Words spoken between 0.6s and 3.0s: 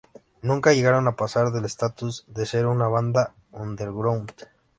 llegaron a pasar del status de ser una